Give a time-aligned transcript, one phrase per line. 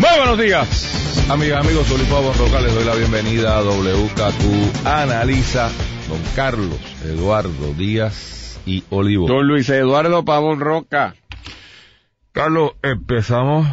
[0.00, 1.86] Muy buenos días, amigas, amigos.
[1.86, 2.58] Soy Luis Roca.
[2.62, 5.70] Les doy la bienvenida a WKQ Analiza.
[6.08, 9.28] Don Carlos Eduardo Díaz y Olivo.
[9.28, 11.16] Don Luis Eduardo Pavón Roca.
[12.32, 13.68] Carlos, empezamos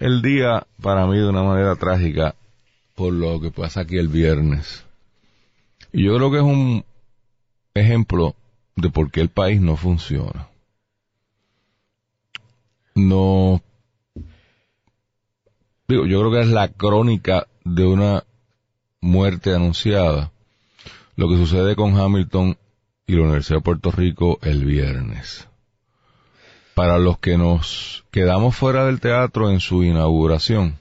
[0.00, 2.34] el día para mí de una manera trágica
[2.94, 4.86] por lo que pasa aquí el viernes.
[5.92, 6.86] Y yo creo que es un
[7.74, 8.34] ejemplo
[8.76, 10.48] de por qué el país no funciona.
[12.94, 13.60] No.
[15.88, 18.24] Digo, yo creo que es la crónica de una
[19.00, 20.32] muerte anunciada.
[21.14, 22.56] Lo que sucede con Hamilton
[23.06, 25.48] y la Universidad de Puerto Rico el viernes.
[26.74, 30.76] Para los que nos quedamos fuera del teatro en su inauguración,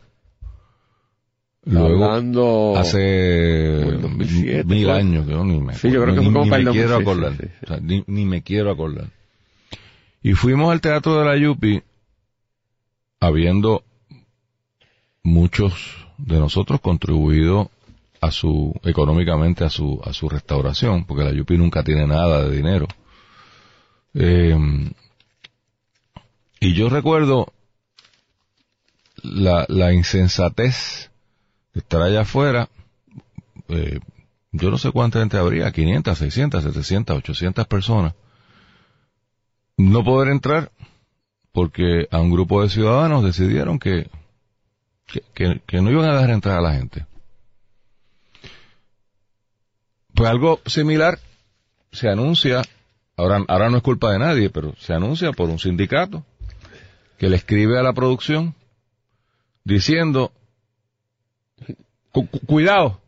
[1.64, 3.82] luego hace
[4.66, 7.34] mil años, yo ni me, quiero acordar,
[7.82, 9.08] ni, me quiero acordar.
[10.22, 11.82] Y fuimos al teatro de la Yupi,
[13.22, 13.84] habiendo
[15.26, 15.74] muchos
[16.18, 17.72] de nosotros contribuido
[18.22, 22.56] a su, económicamente a su, a su restauración, porque la Yupi nunca tiene nada de
[22.56, 22.88] dinero.
[24.14, 24.56] Eh,
[26.60, 27.52] y yo recuerdo
[29.24, 31.10] la, la insensatez
[31.74, 32.70] de estar allá afuera,
[33.68, 34.00] eh,
[34.52, 38.14] yo no sé cuánta gente habría, 500, 600, 700, 800 personas,
[39.76, 40.72] no poder entrar
[41.52, 44.08] porque a un grupo de ciudadanos decidieron que,
[45.34, 47.06] que, que no iban a dejar entrar a la gente.
[50.14, 51.20] Pues algo similar
[51.92, 52.62] se anuncia,
[53.18, 56.26] ahora, ahora no es culpa de nadie, pero se anuncia por un sindicato
[57.18, 58.56] que le escribe a la producción
[59.66, 60.32] diciendo,
[62.46, 63.02] cuidado.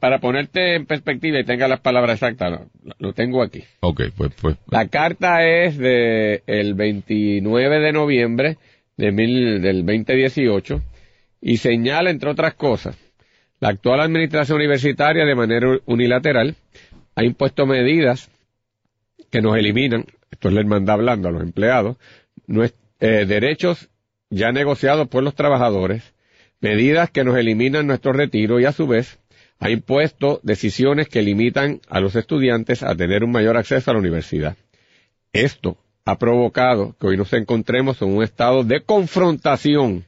[0.00, 2.60] para ponerte en perspectiva y tenga las palabras exactas,
[2.98, 3.64] lo, tengo aquí.
[3.80, 4.56] Ok, pues, pues.
[4.68, 8.58] La carta es de el 29 de noviembre
[8.96, 10.82] de mil, del 2018
[11.46, 12.96] y señala, entre otras cosas,
[13.60, 16.56] la actual administración universitaria, de manera unilateral,
[17.14, 18.30] ha impuesto medidas
[19.30, 21.98] que nos eliminan, esto es la hermandad hablando a los empleados,
[22.48, 23.90] eh, derechos
[24.30, 26.14] ya negociados por los trabajadores,
[26.60, 29.18] medidas que nos eliminan nuestro retiro y a su vez
[29.58, 34.00] ha impuesto decisiones que limitan a los estudiantes a tener un mayor acceso a la
[34.00, 34.56] universidad.
[35.34, 35.76] Esto
[36.06, 40.06] ha provocado que hoy nos encontremos en un estado de confrontación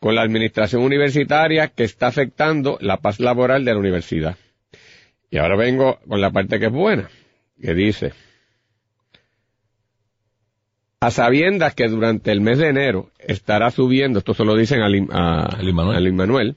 [0.00, 4.36] con la administración universitaria que está afectando la paz laboral de la universidad.
[5.30, 7.08] Y ahora vengo con la parte que es buena,
[7.60, 8.12] que dice,
[11.00, 15.06] a sabiendas que durante el mes de enero estará subiendo, esto se lo dicen al,
[15.12, 15.58] a,
[16.12, 16.56] Manuel,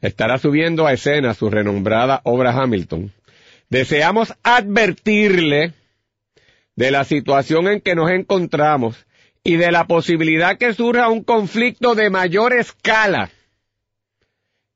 [0.00, 3.12] estará subiendo a escena su renombrada obra Hamilton,
[3.68, 5.72] deseamos advertirle
[6.76, 9.06] de la situación en que nos encontramos
[9.46, 13.30] y de la posibilidad que surja un conflicto de mayor escala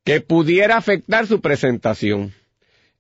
[0.05, 2.33] que pudiera afectar su presentación.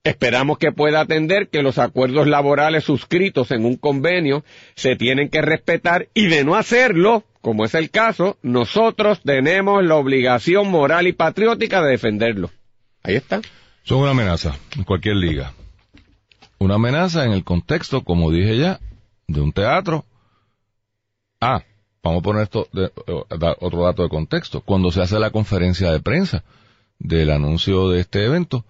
[0.02, 4.44] Esperamos que pueda atender que los acuerdos laborales suscritos en un convenio
[4.74, 9.94] se tienen que respetar y de no hacerlo, como es el caso, nosotros tenemos la
[9.94, 12.50] obligación moral y patriótica de defenderlo.
[13.04, 13.42] Ahí está.
[13.84, 15.52] Son una amenaza en cualquier liga.
[16.58, 18.80] Una amenaza en el contexto, como dije ya,
[19.28, 20.04] de un teatro
[21.40, 21.62] Ah,
[22.02, 22.90] vamos a poner esto, de,
[23.60, 24.60] otro dato de contexto.
[24.60, 26.44] Cuando se hace la conferencia de prensa
[26.98, 28.64] del anuncio de este evento,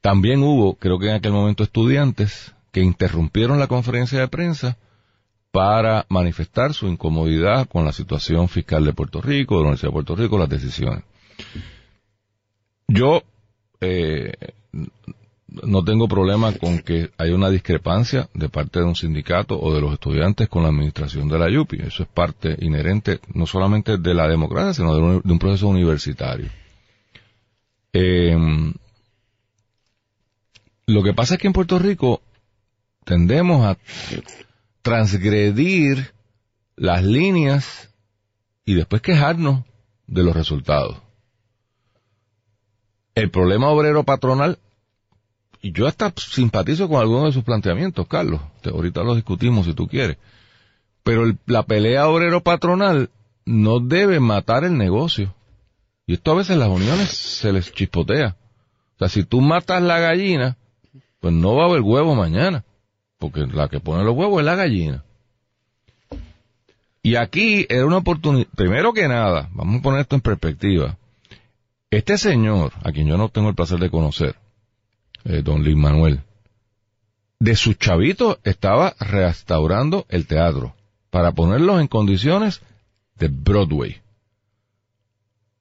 [0.00, 4.76] también hubo, creo que en aquel momento, estudiantes que interrumpieron la conferencia de prensa
[5.50, 9.94] para manifestar su incomodidad con la situación fiscal de Puerto Rico, de la Universidad de
[9.94, 11.04] Puerto Rico, las decisiones.
[12.88, 13.22] Yo
[13.80, 14.32] eh,
[15.48, 19.80] no tengo problema con que haya una discrepancia de parte de un sindicato o de
[19.80, 21.82] los estudiantes con la administración de la YUPI.
[21.82, 26.50] Eso es parte inherente no solamente de la democracia, sino de un, proceso universitario.
[27.92, 28.74] Em,
[30.86, 32.20] lo que pasa es que en Puerto Rico
[33.04, 33.78] tendemos a
[34.82, 36.12] transgredir
[36.74, 37.90] las líneas
[38.64, 39.64] y después quejarnos
[40.06, 40.98] de los resultados.
[43.14, 44.58] El problema obrero patronal
[45.62, 48.40] yo hasta simpatizo con algunos de sus planteamientos, Carlos.
[48.64, 50.16] ahorita lo discutimos si tú quieres.
[51.02, 53.10] Pero la pelea obrero-patronal
[53.44, 55.34] no debe matar el negocio.
[56.06, 58.36] Y esto a veces las uniones se les chispotea.
[58.96, 60.56] O sea, si tú matas la gallina,
[61.20, 62.64] pues no va a haber huevo mañana,
[63.18, 65.04] porque la que pone los huevos es la gallina.
[67.02, 70.96] Y aquí era una oportunidad, primero que nada, vamos a poner esto en perspectiva.
[71.90, 74.34] Este señor, a quien yo no tengo el placer de conocer,
[75.28, 76.20] eh, don Luis Manuel,
[77.38, 80.74] de sus chavitos estaba restaurando el teatro
[81.10, 82.62] para ponerlos en condiciones
[83.16, 84.00] de Broadway.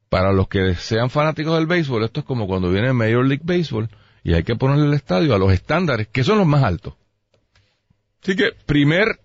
[0.09, 3.89] Para los que sean fanáticos del béisbol, esto es como cuando viene Major League Baseball
[4.23, 6.93] y hay que ponerle el estadio a los estándares, que son los más altos.
[8.21, 9.19] Así que, primer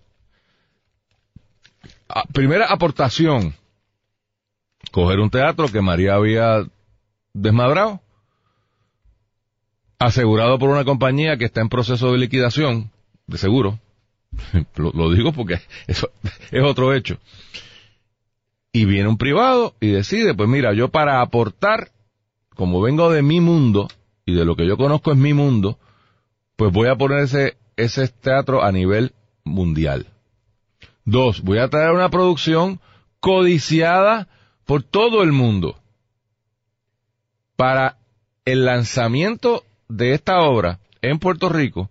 [2.33, 3.55] primera aportación,
[4.91, 6.65] coger un teatro que María había
[7.33, 8.01] desmadrado,
[10.01, 12.89] asegurado por una compañía que está en proceso de liquidación,
[13.27, 13.79] de seguro,
[14.75, 17.19] lo, digo porque es otro hecho,
[18.73, 21.91] y viene un privado y decide, pues mira, yo para aportar,
[22.55, 23.89] como vengo de mi mundo,
[24.25, 25.77] y de lo que yo conozco es mi mundo,
[26.55, 29.13] pues voy a poner ese, ese teatro a nivel
[29.43, 30.07] mundial.
[31.05, 32.79] Dos, voy a traer una producción
[33.19, 34.29] codiciada
[34.65, 35.77] por todo el mundo.
[37.55, 37.97] Para
[38.45, 41.89] el lanzamiento de esta obra en Puerto Rico,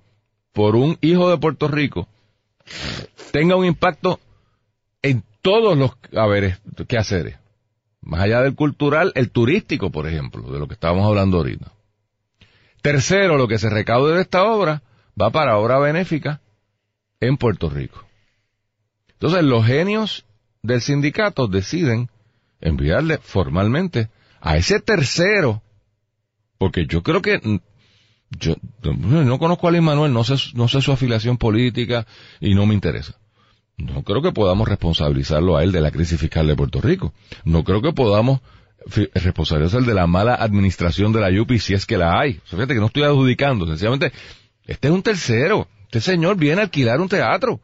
[0.53, 2.09] por un hijo de Puerto Rico,
[3.33, 4.21] tenga un impacto
[5.03, 7.37] en todos los haberes, quehaceres.
[8.01, 11.73] Más allá del cultural, el turístico, por ejemplo, de lo que estábamos hablando ahorita.
[12.83, 14.83] Tercero, lo que se recaude de esta obra
[15.21, 16.41] va para obra benéfica
[17.21, 18.05] en Puerto Rico.
[19.13, 20.25] Entonces los genios
[20.63, 22.09] del sindicato deciden
[22.61, 24.09] enviarle formalmente
[24.41, 25.63] a ese tercero,
[26.57, 27.61] porque yo creo que
[28.31, 32.07] yo no conozco a Luis Manuel, no sé, su afiliación política
[32.41, 33.15] y no me interesa.
[33.77, 37.13] No creo que podamos responsabilizarlo a él de la crisis fiscal de Puerto Rico.
[37.45, 38.41] No creo que podamos
[39.15, 42.41] responsabilizar de la mala administración de la YUPI si es que la hay.
[42.45, 44.13] fíjate que no estoy adjudicando, sencillamente,
[44.65, 45.69] este es un tercero.
[45.85, 47.61] Este señor viene a alquilar un teatro.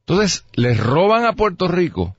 [0.00, 2.16] Entonces, les roban a Puerto Rico,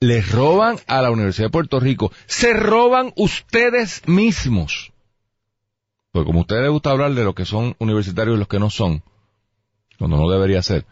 [0.00, 4.92] les roban a la Universidad de Puerto Rico, se roban ustedes mismos.
[6.18, 8.58] Porque como a ustedes les gusta hablar de lo que son universitarios y los que
[8.58, 9.04] no son,
[10.00, 10.84] cuando no debería ser,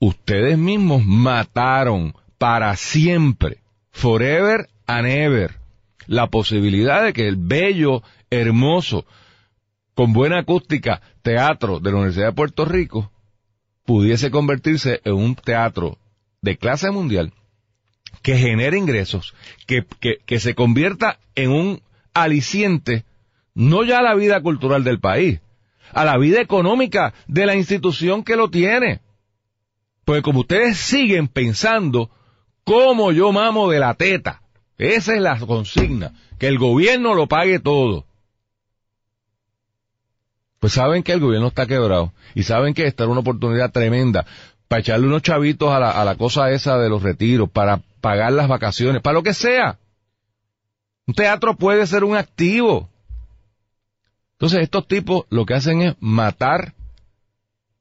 [0.00, 3.58] ustedes mismos mataron para siempre,
[3.92, 5.54] forever and ever,
[6.08, 9.06] la posibilidad de que el bello, hermoso,
[9.94, 13.12] con buena acústica teatro de la Universidad de Puerto Rico
[13.84, 15.98] pudiese convertirse en un teatro
[16.42, 17.32] de clase mundial
[18.22, 19.36] que genere ingresos,
[19.68, 19.86] que,
[20.26, 21.80] que, se convierta en un
[22.12, 23.04] aliciente,
[23.58, 25.40] no ya a la vida cultural del país,
[25.92, 29.00] a la vida económica de la institución que lo tiene.
[30.04, 32.10] Porque como ustedes siguen pensando
[32.64, 34.42] cómo yo mamo de la teta,
[34.78, 38.08] esa es la consigna, que el gobierno lo pague todo
[40.58, 44.26] pues saben que el gobierno está quebrado y saben que esta es una oportunidad tremenda
[44.66, 48.32] para echarle unos chavitos a la, a la cosa esa de los retiros, para pagar
[48.32, 49.78] las vacaciones, para lo que sea.
[51.06, 52.90] Un teatro puede ser un activo.
[54.38, 56.74] Entonces estos tipos lo que hacen es matar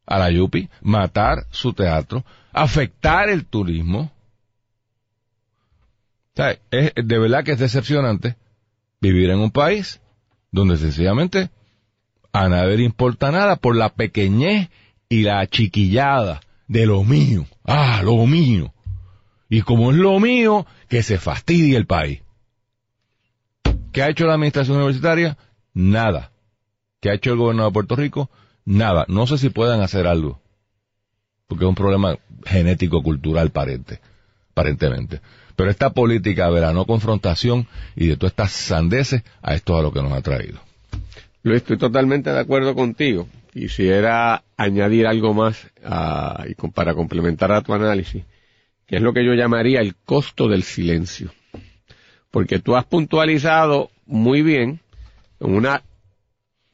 [0.07, 4.12] a la Yupi, matar su teatro, afectar el turismo.
[6.33, 8.38] O sea, es, de verdad que es decepcionante
[9.00, 10.01] vivir en un país
[10.51, 11.51] donde sencillamente
[12.33, 14.70] a nadie le importa nada por la pequeñez
[15.10, 17.46] y la chiquillada de lo mío.
[17.65, 18.74] Ah, lo mío.
[19.48, 22.22] Y como es lo mío, que se fastidie el país.
[23.91, 25.38] ¿Qué ha hecho la administración universitaria?
[25.75, 26.32] Nada.
[27.08, 28.30] ¿Qué ha hecho el gobierno de Puerto Rico?
[28.66, 29.06] Nada.
[29.08, 30.42] No sé si puedan hacer algo.
[31.48, 34.02] Porque es un problema genético, cultural, parente,
[34.52, 35.22] aparentemente.
[35.56, 39.80] Pero esta política de la no confrontación y de todas estas sandeces, a esto es
[39.80, 40.60] a lo que nos ha traído.
[41.44, 43.30] Luis, estoy totalmente de acuerdo contigo.
[43.54, 46.44] Quisiera añadir algo más ah,
[46.76, 48.26] para complementar a tu análisis,
[48.86, 51.32] que es lo que yo llamaría el costo del silencio.
[52.32, 54.82] Porque tú has puntualizado muy bien
[55.40, 55.84] una,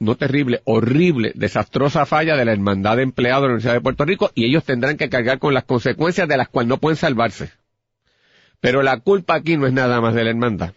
[0.04, 4.06] no terrible, horrible, desastrosa falla de la Hermandad de Empleados de la Universidad de Puerto
[4.06, 7.52] Rico y ellos tendrán que cargar con las consecuencias de las cuales no pueden salvarse.
[8.60, 10.74] Pero la culpa aquí no es nada más de la hermandad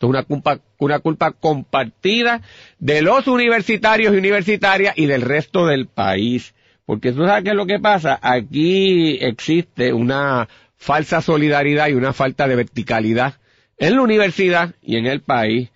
[0.00, 2.40] es una culpa, una culpa compartida
[2.78, 6.54] de los universitarios y universitarias y del resto del país.
[6.86, 8.18] Porque tú sabes qué es lo que pasa.
[8.22, 13.34] Aquí existe una falsa solidaridad y una falta de verticalidad
[13.76, 15.70] en la universidad y en el país.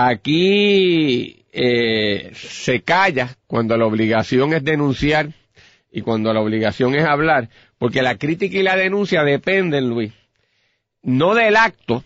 [0.00, 5.32] Aquí eh, se calla cuando la obligación es denunciar
[5.90, 10.12] y cuando la obligación es hablar, porque la crítica y la denuncia dependen, Luis,
[11.02, 12.04] no del acto,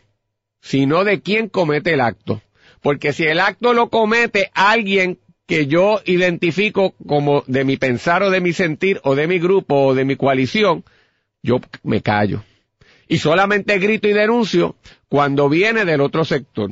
[0.62, 2.40] sino de quién comete el acto.
[2.80, 8.30] Porque si el acto lo comete alguien que yo identifico como de mi pensar o
[8.30, 10.82] de mi sentir o de mi grupo o de mi coalición,
[11.42, 12.42] yo me callo.
[13.06, 14.76] Y solamente grito y denuncio
[15.10, 16.70] cuando viene del otro sector.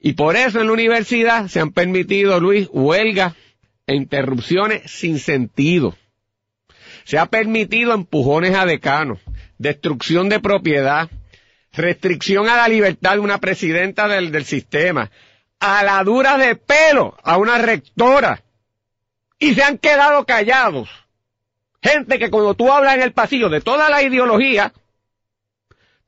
[0.00, 3.34] Y por eso en la universidad se han permitido, Luis, huelgas
[3.86, 5.94] e interrupciones sin sentido.
[7.04, 9.18] Se ha permitido empujones a decanos,
[9.58, 11.10] destrucción de propiedad,
[11.72, 15.10] restricción a la libertad de una presidenta del, del sistema,
[15.60, 18.42] a la dura de pelo a una rectora.
[19.38, 20.88] Y se han quedado callados.
[21.82, 24.72] Gente que cuando tú hablas en el pasillo de toda la ideología,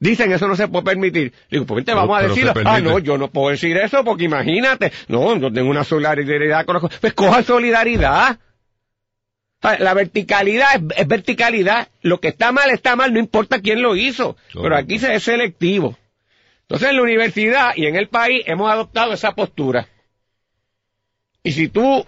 [0.02, 1.32] dicen eso no se puede permitir.
[1.48, 4.92] Digo, pues te vamos a decir, ah, no, yo no puedo decir eso porque imagínate,
[5.08, 6.98] no, no tengo una solidaridad con los...
[6.98, 8.38] Pues coja solidaridad.
[9.78, 11.88] La verticalidad es, verticalidad.
[12.00, 14.36] Lo que está mal está mal, no importa quién lo hizo.
[14.52, 15.96] Pero aquí se es selectivo.
[16.62, 19.86] Entonces en la universidad y en el país hemos adoptado esa postura.
[21.44, 22.04] Y si tú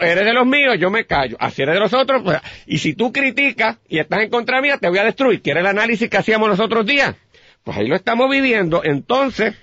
[0.00, 1.36] eres de los míos, yo me callo.
[1.38, 2.22] Así eres de los otros.
[2.22, 5.42] Pues, y si tú criticas y estás en contra mía, te voy a destruir.
[5.42, 7.14] ¿Quieres el análisis que hacíamos los otros días?
[7.62, 8.82] Pues ahí lo estamos viviendo.
[8.84, 9.54] Entonces,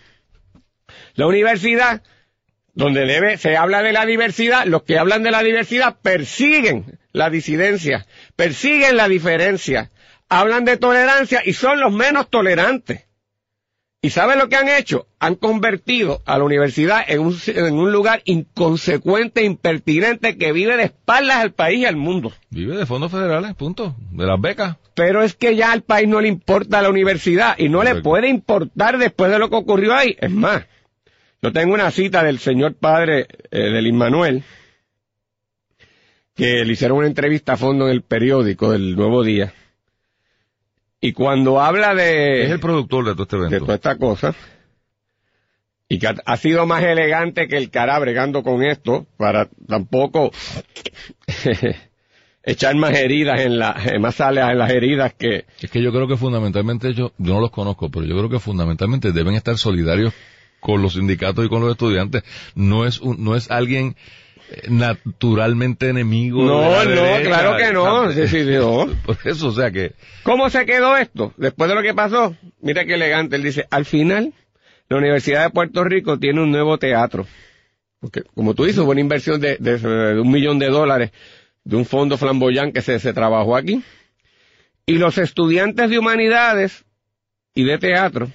[1.16, 2.04] la universidad,
[2.74, 7.30] donde debe, se habla de la diversidad, los que hablan de la diversidad persiguen la
[7.30, 8.06] disidencia,
[8.36, 9.92] persiguen la diferencia,
[10.30, 13.06] hablan de tolerancia y son los menos tolerantes.
[14.06, 15.08] ¿Y saben lo que han hecho?
[15.18, 20.84] Han convertido a la universidad en un, en un, lugar inconsecuente, impertinente, que vive de
[20.84, 22.34] espaldas al país y al mundo.
[22.50, 23.96] Vive de fondos federales, punto.
[24.12, 24.76] De las becas.
[24.94, 28.28] Pero es que ya al país no le importa la universidad y no le puede
[28.28, 30.18] importar después de lo que ocurrió ahí.
[30.20, 30.66] Es más,
[31.42, 34.44] yo tengo una cita del señor padre eh, del Inmanuel,
[36.36, 39.54] que le hicieron una entrevista a fondo en el periódico del Nuevo Día
[41.04, 42.46] y cuando habla de...
[42.46, 43.56] Es el productor de todo este evento.
[43.56, 44.34] De toda esta cosa.
[45.90, 50.32] Y que ha, sido más elegante que el cara bregando con esto para tampoco
[52.44, 55.44] echar más heridas en la, más sales en las heridas que...
[55.60, 58.40] Es que yo creo que fundamentalmente ellos, yo no los conozco, pero yo creo que
[58.40, 60.14] fundamentalmente deben estar solidarios
[60.64, 62.24] con los sindicatos y con los estudiantes.
[62.56, 63.96] No es un, no es alguien
[64.70, 66.44] naturalmente enemigo.
[66.44, 68.12] No, no, claro que no.
[68.12, 68.44] Sí, sí,
[69.06, 69.94] Por eso, o sea que.
[70.24, 71.34] ¿Cómo se quedó esto?
[71.38, 73.36] Después de lo que pasó, mira qué elegante.
[73.36, 74.34] Él dice, al final,
[74.90, 77.28] la Universidad de Puerto Rico tiene un nuevo teatro.
[78.00, 81.12] Porque, como tú dices, hubo una inversión de, de, un millón de dólares
[81.64, 83.82] de un fondo flamboyán que se, se trabajó aquí.
[84.86, 86.84] Y los estudiantes de humanidades
[87.56, 88.30] y de teatro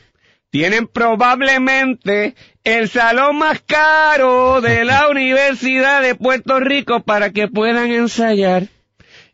[0.50, 7.90] tienen probablemente el salón más caro de la Universidad de Puerto Rico para que puedan
[7.90, 8.69] ensayar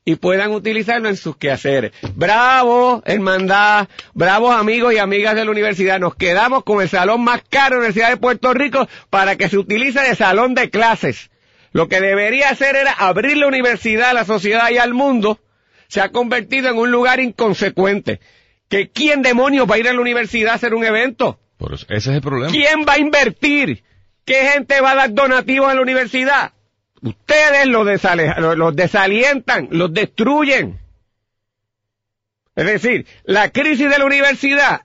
[0.07, 1.93] y puedan utilizarlo en sus quehaceres.
[2.15, 5.99] Bravo, hermandad, bravos amigos y amigas de la universidad.
[5.99, 9.49] Nos quedamos con el salón más caro de la Universidad de Puerto Rico para que
[9.49, 11.31] se utilice de salón de clases.
[11.73, 15.41] Lo que debería hacer era abrir la universidad a la sociedad y al mundo.
[15.89, 18.21] Se ha convertido en un lugar inconsecuente
[18.69, 21.39] que quién demonios va a ir a la universidad a hacer un evento.
[21.59, 22.51] Por ese es el problema.
[22.51, 23.85] ¿Quién va a invertir?
[24.25, 26.53] ¿Qué gente va a dar donativos a la universidad?
[27.03, 27.87] Ustedes los,
[28.57, 30.79] los desalientan, los destruyen.
[32.57, 34.83] Es decir, la crisis de la universidad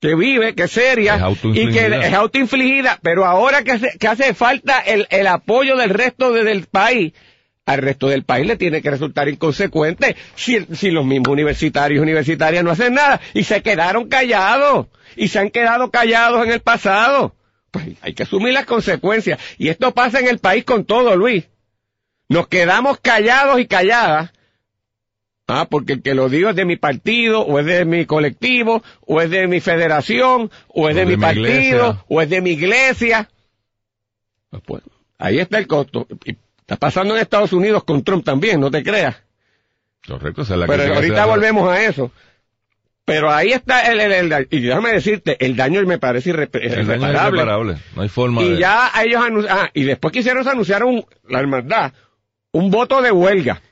[0.00, 5.06] que vive, que es seria y que es autoinfligida, pero ahora que, hace falta el,
[5.10, 7.14] el, apoyo del resto del país,
[7.66, 12.02] al resto del país le tiene que resultar inconsecuente si, si los mismos universitarios y
[12.02, 16.60] universitarias no hacen nada y se quedaron callados y se han quedado callados en el
[16.60, 17.34] pasado.
[17.72, 19.40] Pues hay que asumir las consecuencias.
[19.58, 21.48] Y esto pasa en el país con todo, Luis.
[22.28, 24.32] Nos quedamos callados y calladas.
[25.48, 28.82] Ah, porque el que lo digo es de mi partido, o es de mi colectivo,
[29.02, 33.28] o es de mi federación, o es de, mi, partido, o es de mi iglesia.
[34.64, 34.82] Pues,
[35.18, 36.08] ahí está el costo.
[36.66, 39.14] Está pasando en Estados Unidos con Trump también, no te creas.
[40.04, 42.10] Correcto, Pero ahorita volvemos a eso.
[43.04, 47.76] Pero ahí está el, el, y déjame decirte, el daño me parece irreparable.
[47.94, 51.92] No hay forma y ya ellos ah, y después quisieron anunciar un, la hermandad,
[52.50, 53.62] un voto de huelga,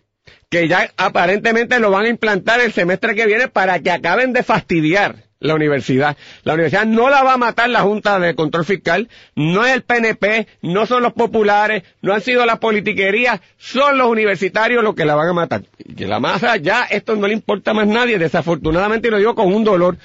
[0.48, 4.44] que ya aparentemente lo van a implantar el semestre que viene para que acaben de
[4.44, 6.16] fastidiar la universidad.
[6.42, 9.82] La universidad no la va a matar la Junta de Control Fiscal, no es el
[9.82, 15.04] PNP, no son los populares, no han sido las politiquerías, son los universitarios los que
[15.04, 15.62] la van a matar.
[15.78, 19.52] Y la masa ya esto no le importa más a nadie, desafortunadamente lo digo con
[19.52, 19.98] un dolor,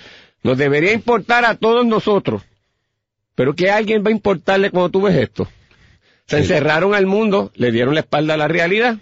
[0.43, 2.43] nos debería importar a todos nosotros.
[3.35, 5.47] Pero que alguien va a importarle cuando tú ves esto.
[6.25, 8.97] Se encerraron al mundo, le dieron la espalda a la realidad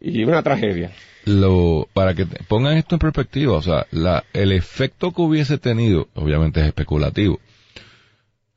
[0.00, 0.90] y una tragedia
[1.28, 6.08] lo, para que pongan esto en perspectiva, o sea, la, el efecto que hubiese tenido,
[6.14, 7.38] obviamente es especulativo.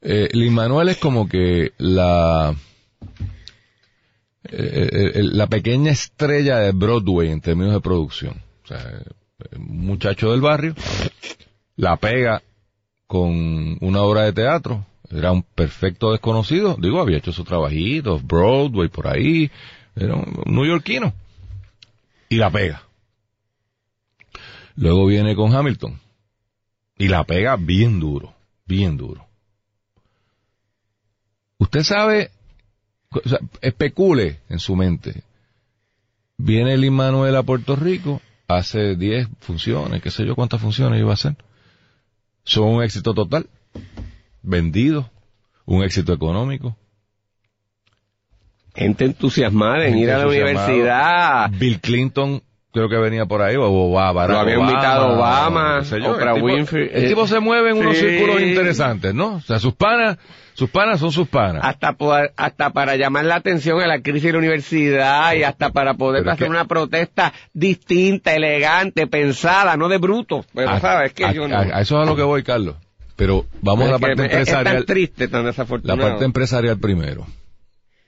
[0.02, 2.56] Eh, Manuel es como que la,
[4.44, 8.42] eh, eh, la pequeña estrella de Broadway en términos de producción.
[8.64, 10.74] O sea, eh, un muchacho del barrio
[11.76, 12.42] la pega
[13.08, 14.86] con una obra de teatro.
[15.10, 16.78] Era un perfecto desconocido.
[16.80, 19.52] Digo, había hecho su trabajito, Broadway por ahí.
[19.96, 21.14] Era un neoyorquino.
[22.32, 22.82] Y la pega.
[24.78, 26.00] Luego viene con Hamilton.
[26.98, 28.34] Y la pega bien duro,
[28.66, 29.28] bien duro.
[31.58, 32.32] Usted sabe,
[33.60, 35.24] especule en su mente.
[36.38, 41.12] Viene el Manuel a Puerto Rico, hace 10 funciones, qué sé yo cuántas funciones iba
[41.12, 41.36] a hacer.
[42.46, 43.50] Son un éxito total.
[44.42, 45.12] Vendido.
[45.66, 46.78] Un éxito económico.
[48.76, 51.50] Gente entusiasmada en ir a la universidad.
[51.52, 54.28] Bill Clinton creo que venía por ahí, o Obama.
[54.28, 56.90] Lo había invitado Obama, Oprah el Winfrey.
[56.92, 59.36] El tipo se mueve en unos círculos interesantes, ¿no?
[59.36, 60.18] O sea, sus panas,
[60.54, 61.62] sus panas son sus panas.
[61.64, 61.96] Hasta,
[62.38, 66.28] hasta para llamar la atención a la crisis de la universidad y hasta para poder
[66.30, 70.46] hacer una protesta distinta, elegante, pensada, no de bruto.
[70.54, 71.14] Pero, ¿sabes?
[71.14, 71.58] Que yo no...
[71.58, 72.76] a eso es a lo que voy, Carlos.
[73.18, 74.78] Pero vamos a la parte empresarial.
[74.78, 76.00] Es tan triste, tan desafortunado.
[76.00, 77.28] La parte empresarial primero.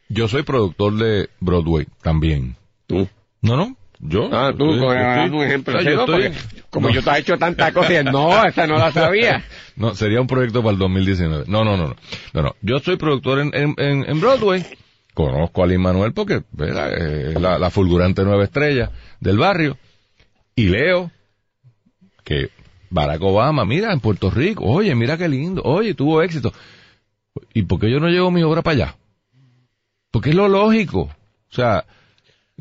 [0.10, 2.56] Yo soy productor de Broadway también.
[2.88, 3.08] ¿Tú?
[3.42, 3.76] No, no.
[4.00, 4.30] Yo.
[4.34, 5.82] Ah, tú, un ejemplo.
[5.82, 6.32] yo estoy,
[6.70, 9.46] como yo te he hecho tantas cosas, no, esa no la sabía.
[9.78, 11.46] no, sería un proyecto para el 2019.
[11.48, 11.96] No, no, no, no.
[12.34, 12.56] No, no.
[12.62, 14.66] Yo soy productor en, en, en Broadway.
[15.14, 19.78] Conozco a Lin Manuel porque es la, la fulgurante nueva estrella del barrio.
[20.56, 21.12] Y leo
[22.24, 22.50] que
[22.90, 26.54] Barack Obama, mira, en Puerto Rico, oye, mira qué lindo, oye, tuvo éxito.
[27.54, 28.96] ¿Y por qué yo no llevo mi obra para allá?
[30.14, 31.02] Porque es lo lógico.
[31.02, 31.86] O sea,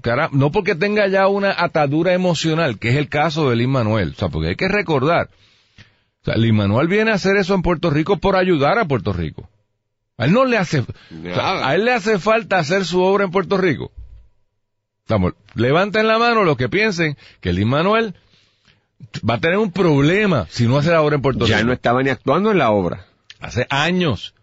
[0.01, 4.13] cara, no porque tenga ya una atadura emocional, que es el caso de Lin Manuel.
[4.17, 5.29] O sea, porque hay que recordar.
[6.23, 9.13] O sea, Lin Manuel viene a hacer eso en Puerto Rico por ayudar a Puerto
[9.13, 9.51] Rico.
[10.17, 10.83] A él no le hace,
[11.37, 13.93] a él le hace falta hacer su obra en Puerto Rico.
[15.07, 18.15] Vamos, levanten la mano los que piensen que Lin Manuel
[19.29, 21.59] va a tener un problema si no hace la obra en Puerto Rico.
[21.59, 23.05] Ya no estaba ni actuando en la obra.
[23.41, 24.35] Hace años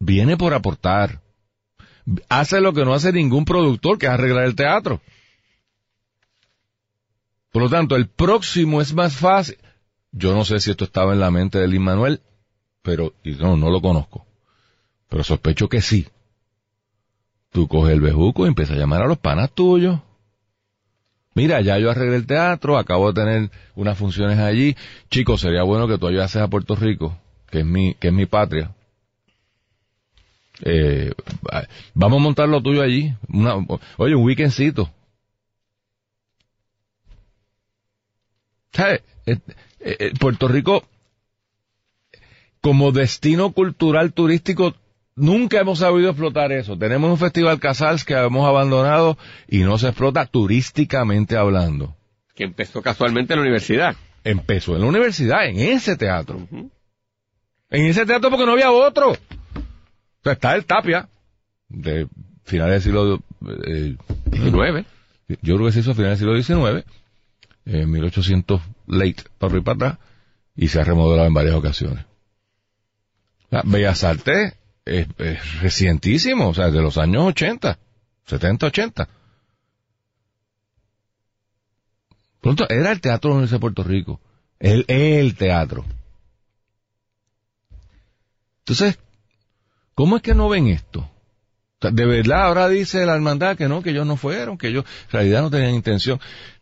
[0.00, 1.20] viene por aportar.
[2.28, 5.00] Hace lo que no hace ningún productor, que es arreglar el teatro.
[7.52, 9.58] Por lo tanto, el próximo es más fácil.
[10.10, 12.20] Yo no sé si esto estaba en la mente de Lin Manuel,
[12.82, 14.26] pero y no, no lo conozco.
[15.08, 16.08] Pero sospecho que sí.
[17.52, 20.00] Tú coges el bejuco y empiezas a llamar a los panas tuyos.
[21.34, 24.76] Mira, ya yo arreglé el teatro, acabo de tener unas funciones allí.
[25.10, 27.16] Chicos, sería bueno que tú ayudases a Puerto Rico,
[27.50, 28.72] que es mi, que es mi patria.
[30.62, 31.12] Eh,
[31.94, 33.14] vamos a montar lo tuyo allí.
[33.28, 33.54] Una,
[33.96, 34.90] oye, un weekendcito.
[38.72, 39.02] ¿Sabes?
[39.26, 39.38] Eh,
[39.80, 40.84] eh, Puerto Rico,
[42.60, 44.74] como destino cultural turístico,
[45.16, 46.76] nunca hemos sabido explotar eso.
[46.78, 49.18] Tenemos un festival Casals que hemos abandonado
[49.48, 51.96] y no se explota turísticamente hablando.
[52.34, 53.96] Que empezó casualmente en la universidad.
[54.22, 56.46] Empezó en la universidad, en ese teatro.
[57.70, 59.16] En ese teatro porque no había otro
[60.24, 61.08] está el Tapia,
[61.68, 62.08] de
[62.44, 63.22] finales del siglo
[64.30, 64.86] XIX.
[65.28, 66.86] Eh, Yo creo que se hizo a finales del siglo XIX,
[67.64, 69.98] en 1800 late, para y para atrás,
[70.56, 72.04] y se ha remodelado en varias ocasiones.
[73.64, 74.54] Bellas Artes
[74.84, 75.06] es,
[75.60, 77.78] recientísimo, o sea, de los años 80,
[78.26, 79.08] 70, 80.
[82.40, 84.20] Pronto, era el Teatro de la Universidad de Puerto Rico.
[84.58, 85.84] El, el teatro.
[88.60, 88.98] Entonces,
[90.00, 91.06] ¿Cómo es que no ven esto?
[91.78, 95.12] De verdad, ahora dice la hermandad que no, que ellos no fueron, que ellos en
[95.12, 96.18] realidad no tenían intención.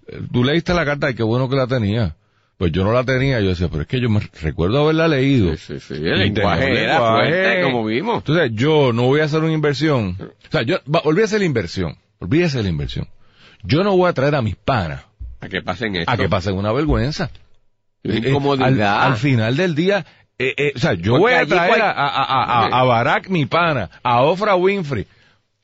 [0.08, 2.16] Eh, tú leíste la carta y qué bueno que la tenía.
[2.56, 5.56] Pues yo no la tenía, yo decía, pero es que yo me recuerdo haberla leído.
[5.56, 5.94] Sí, sí, sí.
[5.94, 8.24] El lenguaje era fuerte, como vimos.
[8.26, 10.16] Entonces, yo no voy a hacer una inversión.
[10.20, 11.96] O sea, yo, olvídese la inversión.
[12.18, 13.06] Olvídese la inversión.
[13.62, 15.04] Yo no voy a traer a mis panas.
[15.38, 16.10] A que pasen esto.
[16.10, 17.30] A que pasen una vergüenza.
[18.02, 19.04] Incomodidad.
[19.04, 20.04] al, final del día,
[20.38, 24.22] eh, eh, o sea, yo voy a traer a, a, a, Barack, mi pana, a
[24.22, 25.06] Ofra Winfrey,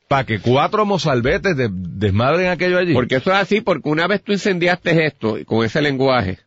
[0.09, 2.93] para que cuatro mozalbetes desmadren aquello allí.
[2.93, 6.39] Porque eso es así, porque una vez tú incendiaste esto con ese lenguaje,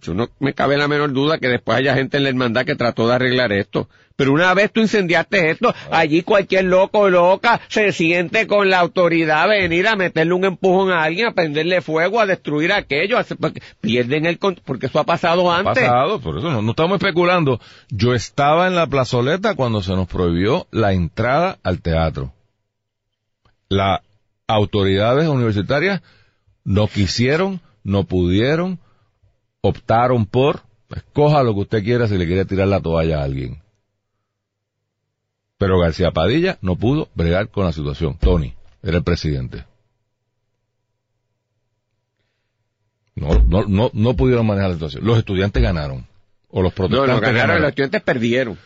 [0.00, 2.74] yo no me cabe la menor duda que después haya gente en la hermandad que
[2.74, 3.88] trató de arreglar esto.
[4.16, 8.78] Pero una vez tú incendiaste esto, allí cualquier loco o loca se siente con la
[8.78, 13.18] autoridad a venir a meterle un empujón a alguien, a prenderle fuego, a destruir aquello,
[13.80, 15.82] pierden el porque eso ha pasado antes.
[15.82, 17.60] Ha pasado, por eso no, no estamos especulando.
[17.88, 22.32] Yo estaba en la plazoleta cuando se nos prohibió la entrada al teatro.
[23.68, 24.00] Las
[24.46, 26.02] autoridades universitarias
[26.62, 28.78] no quisieron, no pudieron,
[29.68, 30.62] optaron por,
[30.94, 33.62] escoja lo que usted quiera si le quiere tirar la toalla a alguien.
[35.58, 38.18] Pero García Padilla no pudo bregar con la situación.
[38.18, 39.64] Tony era el presidente.
[43.14, 45.04] No, no, no, no pudieron manejar la situación.
[45.04, 46.06] Los estudiantes ganaron.
[46.48, 47.62] O los protestantes no ganaron, ganaron.
[47.62, 48.58] los estudiantes perdieron.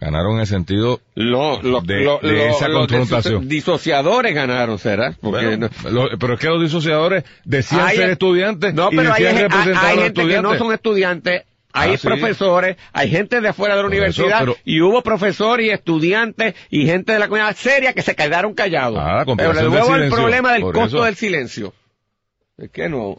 [0.00, 3.46] Ganaron en el sentido Lo- lo- De- lo- de lo- esa los confrontación.
[3.48, 5.14] disociadores ganaron, ¿será?
[5.20, 8.96] Porque Bueno, no- lo- pero es que los disociadores decían Hay- ser estudiantes No, y
[8.96, 11.96] pero hay, decían hay- representar hay a los gente que no son estudiantes, hay Ah,
[11.98, 12.06] sí.
[12.06, 15.70] profesores, hay gente de afuera de la Por eso, universidad pero- y hubo profesores y
[15.70, 18.98] estudiantes y gente de la comunidad seria que se quedaron callados.
[18.98, 21.04] Ah, pero nuevo el problema del Por costo eso.
[21.04, 21.74] del silencio.
[22.56, 23.18] Es que no.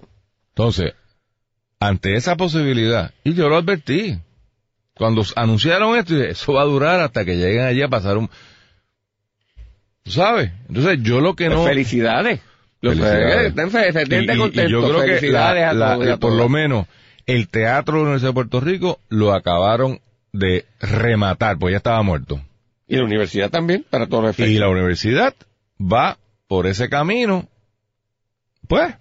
[0.50, 0.94] Entonces,
[1.80, 4.18] ante esa posibilidad, y yo lo advertí,
[4.96, 8.30] cuando anunciaron esto, eso va a durar hasta que lleguen allí a pasar un...
[10.04, 10.52] ¿Tú sabes?
[10.68, 11.66] Entonces, yo lo que Pues no...
[11.66, 12.40] felicidades.
[12.82, 13.50] Felicidades.
[13.50, 14.72] estén fe- se Y- sienten y- y contentos.
[14.72, 16.88] yo creo que Felicidades la- la- por lo menos
[17.28, 20.00] el teatro de la Universidad de Puerto Rico lo acabaron
[20.34, 22.42] de rematar, pues ya estaba muerto.
[22.88, 25.36] Y la universidad también, para todos los Y la universidad
[25.80, 27.48] va por ese camino,
[28.68, 28.96] pues,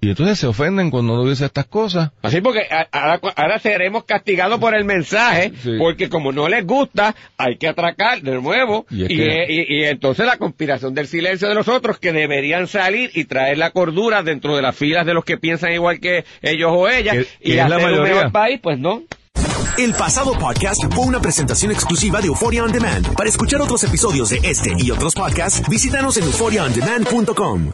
[0.00, 2.10] y entonces se ofenden cuando uno dice estas cosas.
[2.22, 5.72] Así porque ahora, ahora seremos castigados por el mensaje, Sí.
[5.78, 8.86] porque como no les gusta, hay que atracar de nuevo.
[8.90, 12.12] Y Y, es que- y- y entonces la conspiración del silencio de los otros que
[12.12, 16.00] deberían salir y traer la cordura dentro de las filas de los que piensan igual
[16.00, 18.14] que ellos o ellas y es la hacer un mayoría.
[18.14, 19.02] mejor país, pues no.
[19.78, 23.14] El pasado podcast fue una presentación exclusiva de Euphoria On Demand.
[23.14, 27.72] Para escuchar otros episodios de este y otros podcasts, visítanos en euphoriaondemand.com.